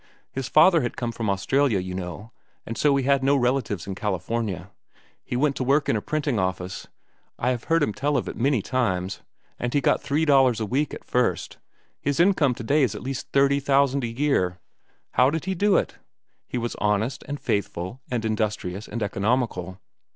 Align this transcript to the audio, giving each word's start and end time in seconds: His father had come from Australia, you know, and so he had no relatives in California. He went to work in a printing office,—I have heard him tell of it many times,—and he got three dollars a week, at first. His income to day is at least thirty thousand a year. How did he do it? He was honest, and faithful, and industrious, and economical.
His 0.31 0.47
father 0.49 0.81
had 0.81 0.97
come 0.97 1.11
from 1.11 1.29
Australia, 1.29 1.77
you 1.77 1.93
know, 1.93 2.31
and 2.65 2.75
so 2.75 2.95
he 2.95 3.03
had 3.03 3.21
no 3.23 3.35
relatives 3.37 3.85
in 3.85 3.93
California. 3.93 4.71
He 5.23 5.35
went 5.35 5.55
to 5.57 5.63
work 5.63 5.87
in 5.87 5.95
a 5.95 6.01
printing 6.01 6.39
office,—I 6.39 7.51
have 7.51 7.65
heard 7.65 7.83
him 7.83 7.93
tell 7.93 8.17
of 8.17 8.27
it 8.27 8.35
many 8.35 8.63
times,—and 8.63 9.75
he 9.75 9.79
got 9.79 10.01
three 10.01 10.25
dollars 10.25 10.59
a 10.59 10.65
week, 10.65 10.95
at 10.95 11.03
first. 11.05 11.59
His 11.99 12.19
income 12.19 12.55
to 12.55 12.63
day 12.63 12.81
is 12.81 12.95
at 12.95 13.03
least 13.03 13.27
thirty 13.31 13.59
thousand 13.59 14.03
a 14.03 14.07
year. 14.07 14.57
How 15.11 15.29
did 15.29 15.45
he 15.45 15.53
do 15.53 15.77
it? 15.77 15.99
He 16.47 16.57
was 16.57 16.73
honest, 16.79 17.23
and 17.27 17.39
faithful, 17.39 18.01
and 18.09 18.25
industrious, 18.25 18.87
and 18.87 19.03
economical. 19.03 19.77